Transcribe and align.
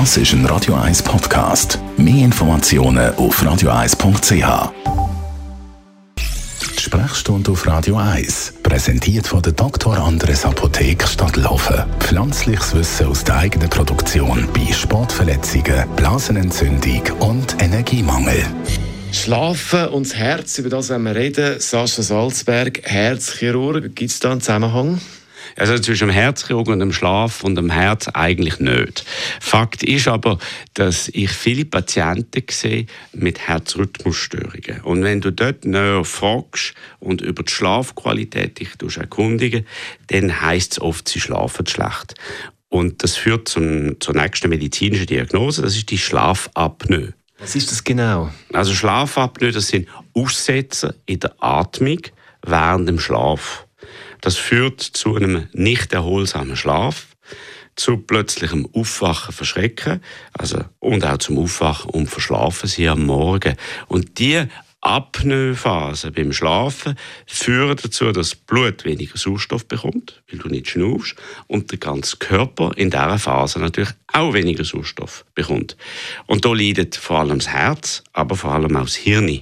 Das 0.00 0.16
ist 0.16 0.32
ein 0.32 0.44
Radio 0.46 0.74
1 0.74 1.04
Podcast. 1.04 1.78
Mehr 1.96 2.24
Informationen 2.24 3.14
auf 3.14 3.40
radio1.ch. 3.40 4.72
Die 6.18 6.82
Sprechstunde 6.82 7.52
auf 7.52 7.64
Radio 7.68 7.98
1, 7.98 8.54
präsentiert 8.64 9.28
von 9.28 9.40
der 9.40 9.52
Dr. 9.52 9.96
Andres 9.96 10.44
Apotheke 10.44 11.06
Stadtlaufen. 11.06 11.84
Pflanzliches 12.00 12.74
Wissen 12.74 13.06
aus 13.06 13.22
der 13.22 13.36
eigenen 13.36 13.70
Produktion 13.70 14.48
bei 14.52 14.72
Sportverletzungen, 14.72 15.88
Blasenentzündung 15.94 17.02
und 17.20 17.62
Energiemangel. 17.62 18.44
Schlafen 19.12 19.90
und 19.90 20.06
das 20.06 20.16
Herz, 20.16 20.58
über 20.58 20.70
das 20.70 20.88
werden 20.88 21.04
wir 21.04 21.14
reden. 21.14 21.60
Sascha 21.60 22.02
Salzberg, 22.02 22.80
Herzchirurg. 22.82 23.94
Gibt 23.94 24.10
es 24.10 24.18
da 24.18 24.32
einen 24.32 24.40
Zusammenhang? 24.40 24.98
Also 25.56 25.78
zwischen 25.78 26.08
dem 26.08 26.14
Herzchirurg 26.14 26.68
und 26.68 26.80
dem 26.80 26.92
Schlaf 26.92 27.44
und 27.44 27.54
dem 27.54 27.70
Herz 27.70 28.08
eigentlich 28.08 28.58
nicht. 28.58 29.04
Fakt 29.40 29.82
ist 29.82 30.08
aber, 30.08 30.38
dass 30.74 31.08
ich 31.08 31.30
viele 31.30 31.64
Patienten 31.64 32.42
sehe 32.50 32.86
mit 33.12 33.38
Herzrhythmusstörungen. 33.38 34.80
Und 34.82 35.04
wenn 35.04 35.20
du 35.20 35.30
dort 35.30 35.64
näher 35.64 36.04
fragst 36.04 36.74
und 36.98 37.20
über 37.20 37.42
die 37.42 37.52
Schlafqualität 37.52 38.60
dich 38.60 38.96
erkundigen 38.96 39.66
dann 40.08 40.40
heisst 40.40 40.72
es 40.72 40.80
oft, 40.80 41.08
sie 41.08 41.20
schlafen 41.20 41.66
schlecht. 41.66 42.14
Und 42.68 43.04
das 43.04 43.16
führt 43.16 43.48
zum, 43.48 44.00
zur 44.00 44.14
nächsten 44.14 44.48
medizinischen 44.48 45.06
Diagnose, 45.06 45.62
das 45.62 45.76
ist 45.76 45.90
die 45.90 45.98
Schlafapnoe. 45.98 47.14
Was 47.38 47.54
ist 47.54 47.70
das 47.70 47.84
genau? 47.84 48.30
Also 48.52 48.74
Schlafapnoe, 48.74 49.52
das 49.52 49.68
sind 49.68 49.88
Aussetzer 50.14 50.94
in 51.06 51.20
der 51.20 51.34
Atmung 51.38 52.00
während 52.44 52.88
dem 52.88 52.98
Schlaf. 52.98 53.66
Das 54.20 54.36
führt 54.36 54.80
zu 54.80 55.16
einem 55.16 55.48
nicht 55.52 55.92
erholsamen 55.92 56.56
Schlaf, 56.56 57.06
zu 57.76 57.98
plötzlichem 57.98 58.68
Aufwachen, 58.72 59.34
Verschrecken, 59.34 60.00
also, 60.32 60.64
und 60.78 61.04
auch 61.04 61.18
zum 61.18 61.38
Aufwachen 61.38 61.90
und 61.90 62.06
Verschlafen 62.08 62.68
sie 62.68 62.88
am 62.88 63.06
Morgen. 63.06 63.56
Und 63.88 64.18
die 64.18 64.46
Apnoe-Phase 64.84 66.10
beim 66.12 66.32
Schlafen 66.32 66.94
führen 67.26 67.76
dazu, 67.82 68.12
dass 68.12 68.30
das 68.30 68.34
Blut 68.34 68.84
weniger 68.84 69.16
Sauerstoff 69.16 69.66
bekommt, 69.66 70.22
weil 70.30 70.38
du 70.38 70.48
nicht 70.48 70.68
schnaufst, 70.68 71.16
und 71.46 71.70
der 71.70 71.78
ganze 71.78 72.18
Körper 72.18 72.72
in 72.76 72.90
dieser 72.90 73.18
Phase 73.18 73.58
natürlich 73.60 73.92
auch 74.12 74.34
weniger 74.34 74.64
Sauerstoff 74.64 75.24
bekommt. 75.34 75.76
Und 76.26 76.44
da 76.44 76.52
leidet 76.52 76.96
vor 76.96 77.20
allem 77.20 77.38
das 77.38 77.48
Herz, 77.48 78.04
aber 78.12 78.36
vor 78.36 78.52
allem 78.52 78.76
auch 78.76 78.84
das 78.84 78.96
Hirn. 78.96 79.40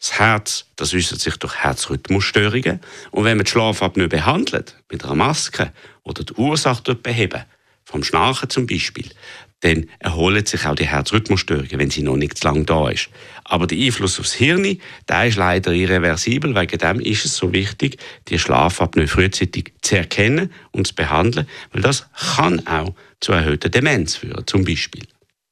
Das 0.00 0.18
Herz, 0.18 0.64
das 0.76 0.94
äußert 0.94 1.20
sich 1.20 1.36
durch 1.36 1.56
Herzrhythmusstörungen. 1.56 2.80
Und 3.10 3.24
wenn 3.24 3.36
man 3.36 3.44
die 3.44 3.50
Schlafapnoe 3.50 4.08
behandelt, 4.08 4.74
mit 4.90 5.04
einer 5.04 5.14
Maske 5.14 5.72
oder 6.02 6.24
die 6.24 6.32
Ursache 6.32 6.94
beheben, 6.94 7.44
vom 7.84 8.02
Schnarchen 8.02 8.48
zum 8.48 8.66
Beispiel, 8.66 9.10
dann 9.60 9.90
erholen 9.98 10.46
sich 10.46 10.64
auch 10.64 10.74
die 10.74 10.86
Herzrhythmusstörungen, 10.86 11.78
wenn 11.78 11.90
sie 11.90 12.02
noch 12.02 12.16
nicht 12.16 12.38
zu 12.38 12.46
lange 12.46 12.64
da 12.64 12.88
ist. 12.88 13.10
Aber 13.44 13.66
der 13.66 13.76
Einfluss 13.76 14.18
aufs 14.18 14.32
Hirn, 14.32 14.80
der 15.06 15.26
ist 15.26 15.36
leider 15.36 15.72
irreversibel. 15.72 16.54
Wegen 16.54 16.78
dem 16.78 17.00
ist 17.00 17.26
es 17.26 17.36
so 17.36 17.52
wichtig, 17.52 17.98
die 18.28 18.38
Schlafapnoe 18.38 19.06
frühzeitig 19.06 19.74
zu 19.82 19.98
erkennen 19.98 20.50
und 20.70 20.86
zu 20.86 20.94
behandeln, 20.94 21.46
weil 21.72 21.82
das 21.82 22.06
kann 22.36 22.66
auch 22.66 22.94
zu 23.20 23.32
erhöhter 23.32 23.68
Demenz 23.68 24.16
führen, 24.16 24.46
zum 24.46 24.64
Beispiel. 24.64 25.02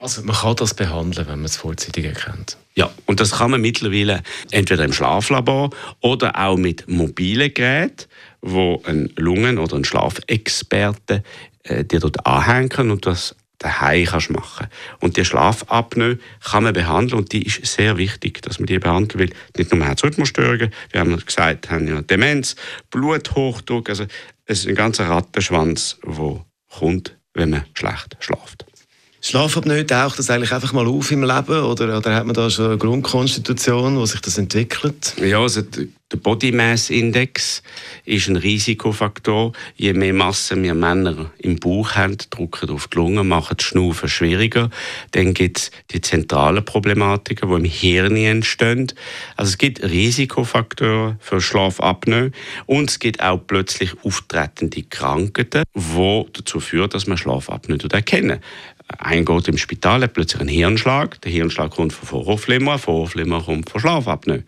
Also 0.00 0.22
man 0.22 0.34
kann 0.34 0.56
das 0.56 0.72
behandeln, 0.72 1.28
wenn 1.28 1.40
man 1.40 1.44
es 1.44 1.58
vorzeitig 1.58 2.06
erkennt? 2.06 2.56
Ja, 2.74 2.90
und 3.04 3.20
das 3.20 3.32
kann 3.32 3.50
man 3.50 3.60
mittlerweile 3.60 4.22
entweder 4.50 4.82
im 4.84 4.94
Schlaflabor 4.94 5.70
oder 6.00 6.38
auch 6.38 6.56
mit 6.56 6.88
mobilen 6.88 7.52
Geräten, 7.52 8.06
wo 8.40 8.82
ein 8.86 9.12
Lungen- 9.16 9.58
oder 9.58 9.76
ein 9.76 9.84
Schlafexperte 9.84 11.22
äh, 11.64 11.84
dir 11.84 12.00
dort 12.00 12.26
anhängen 12.26 12.90
und 12.90 13.04
das 13.04 13.36
daheim 13.58 14.06
kannst 14.06 14.30
machen. 14.30 14.68
Und 15.00 15.18
die 15.18 15.24
Schlafapnoe 15.26 16.18
kann 16.50 16.64
man 16.64 16.72
behandeln 16.72 17.18
und 17.18 17.32
die 17.32 17.42
ist 17.42 17.66
sehr 17.66 17.98
wichtig, 17.98 18.40
dass 18.40 18.58
man 18.58 18.68
die 18.68 18.78
behandelt, 18.78 19.18
weil 19.18 19.36
nicht 19.58 19.70
nur 19.70 19.84
Herzrhythmusstörungen, 19.84 20.72
wir 20.92 21.00
haben 21.00 21.14
gesagt, 21.18 21.70
haben 21.70 21.86
ja 21.86 22.00
Demenz, 22.00 22.56
Bluthochdruck, 22.90 23.90
also 23.90 24.06
es 24.46 24.60
ist 24.60 24.66
ein 24.66 24.76
ganzer 24.76 25.10
Rattenschwanz, 25.10 25.98
der 26.02 26.44
kommt, 26.70 27.14
wenn 27.34 27.50
man 27.50 27.66
schlecht 27.74 28.16
schläft. 28.20 28.64
Schlafapnoe, 29.30 29.86
taucht 29.86 30.18
das 30.18 30.28
eigentlich 30.28 30.52
einfach 30.52 30.72
mal 30.72 30.88
auf 30.88 31.12
im 31.12 31.22
Leben 31.22 31.62
oder, 31.62 31.96
oder 31.96 32.16
hat 32.16 32.26
man 32.26 32.34
da 32.34 32.50
schon 32.50 32.64
eine 32.64 32.78
Grundkonstitution, 32.78 33.96
wo 33.96 34.04
sich 34.04 34.20
das 34.20 34.38
entwickelt? 34.38 35.14
Ja, 35.24 35.38
also 35.38 35.62
der 35.62 36.16
Body 36.16 36.50
Mass 36.50 36.90
Index 36.90 37.62
ist 38.04 38.28
ein 38.28 38.34
Risikofaktor. 38.34 39.52
Je 39.76 39.92
mehr 39.92 40.12
Masse 40.12 40.60
wir 40.60 40.74
Männer 40.74 41.30
im 41.38 41.60
Bauch 41.60 41.92
haben, 41.92 42.16
drücken 42.30 42.70
auf 42.70 42.88
die 42.88 42.96
Lungen, 42.96 43.28
machen 43.28 43.56
das 43.56 43.64
Schnaufen 43.66 44.08
schwieriger. 44.08 44.70
Dann 45.12 45.32
gibt 45.32 45.58
es 45.58 45.70
die 45.92 46.00
zentralen 46.00 46.64
Problematiken, 46.64 47.48
die 47.48 47.54
im 47.54 47.64
Hirn 47.64 48.16
entstehen. 48.16 48.92
Also 49.36 49.50
es 49.50 49.58
gibt 49.58 49.84
Risikofaktoren 49.84 51.18
für 51.20 51.40
Schlafapnoe 51.40 52.32
und 52.66 52.90
es 52.90 52.98
gibt 52.98 53.22
auch 53.22 53.38
plötzlich 53.46 53.92
auftretende 54.02 54.82
Krankheiten, 54.82 55.62
die 55.72 56.26
dazu 56.32 56.58
führen, 56.58 56.90
dass 56.90 57.06
man 57.06 57.16
Schlafapnoe 57.16 57.78
erkennen 57.92 58.40
ein 58.98 59.24
geht 59.24 59.48
im 59.48 59.58
Spital, 59.58 60.02
hat 60.02 60.14
plötzlich 60.14 60.40
einen 60.40 60.50
Hirnschlag. 60.50 61.20
Der 61.22 61.32
Hirnschlag 61.32 61.70
kommt 61.70 61.92
von 61.92 62.08
Vorhofflimmer, 62.08 62.78
Vorhofflimmer 62.78 63.42
kommt 63.42 63.70
von 63.70 63.80
Schlafapnoe. 63.80 64.44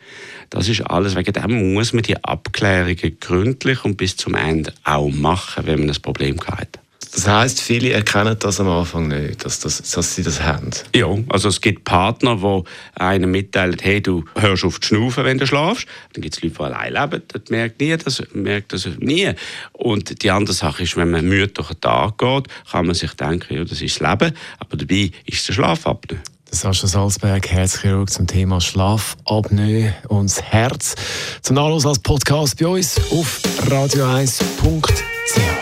Das 0.50 0.68
ist 0.68 0.82
alles. 0.82 1.16
Wegen 1.16 1.32
dem 1.32 1.74
muss 1.74 1.92
man 1.92 2.02
die 2.02 2.22
Abklärungen 2.22 3.18
gründlich 3.20 3.84
und 3.84 3.96
bis 3.96 4.16
zum 4.16 4.34
Ende 4.34 4.72
auch 4.84 5.08
machen, 5.08 5.66
wenn 5.66 5.80
man 5.80 5.90
ein 5.90 6.02
Problem 6.02 6.38
hat. 6.46 6.81
Das 7.12 7.28
heißt, 7.28 7.60
viele 7.60 7.90
erkennen 7.90 8.36
das 8.38 8.58
am 8.58 8.68
Anfang 8.68 9.08
nicht, 9.08 9.44
dass, 9.44 9.60
das, 9.60 9.82
dass 9.82 10.14
sie 10.14 10.22
das 10.22 10.42
haben. 10.42 10.70
Ja, 10.94 11.08
also 11.28 11.48
es 11.48 11.60
gibt 11.60 11.84
Partner, 11.84 12.36
die 12.36 12.62
einem 13.00 13.30
mitteilen, 13.30 13.76
hey, 13.82 14.00
du 14.00 14.24
hörst 14.38 14.64
auf 14.64 14.80
zu 14.80 14.88
schnaufen, 14.88 15.24
wenn 15.24 15.36
du 15.36 15.46
schlafst. 15.46 15.86
Dann 16.14 16.22
gibt 16.22 16.36
es 16.36 16.42
Leute, 16.42 16.56
die 16.56 16.64
allein 16.64 16.92
leben, 16.94 17.22
das 17.28 17.42
merkt, 17.50 17.80
nie, 17.80 17.96
das 17.96 18.22
merkt 18.32 18.72
das 18.72 18.88
nie. 18.98 19.30
Und 19.72 20.22
die 20.22 20.30
andere 20.30 20.54
Sache 20.54 20.84
ist, 20.84 20.96
wenn 20.96 21.10
man 21.10 21.26
müde 21.26 21.48
durch 21.48 21.68
den 21.68 21.80
Tag 21.82 22.16
geht, 22.16 22.48
kann 22.70 22.86
man 22.86 22.94
sich 22.94 23.12
denken, 23.12 23.56
ja, 23.56 23.64
das 23.64 23.82
ist 23.82 24.00
das 24.00 24.10
Leben, 24.10 24.34
aber 24.58 24.76
dabei 24.78 25.10
ist 25.26 25.46
der 25.46 25.52
Schlaf 25.52 25.86
abnehmen. 25.86 26.22
Sascha 26.50 26.86
Salzberg, 26.86 27.48
Herzchirurg 27.48 28.10
zum 28.10 28.26
Thema 28.26 28.60
Schlafapnoe 28.60 29.94
und 30.08 30.30
das 30.30 30.42
Herz. 30.42 30.94
Zum 31.40 31.56
Nachlass 31.56 31.86
als 31.86 31.98
Podcast 31.98 32.58
bei 32.58 32.66
uns 32.66 32.98
auf 33.10 33.40
radio1.ch. 33.68 35.61